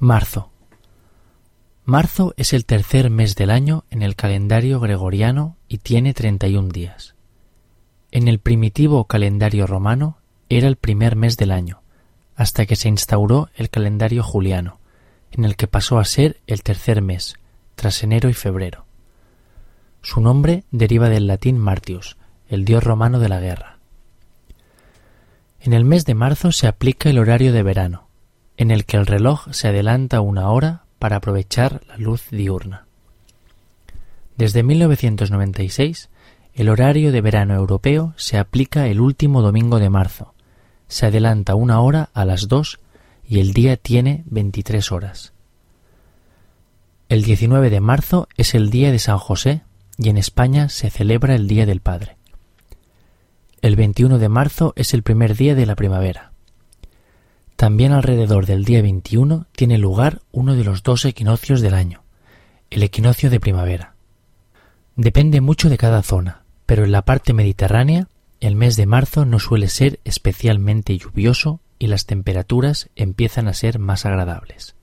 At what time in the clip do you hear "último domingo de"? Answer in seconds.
39.00-39.90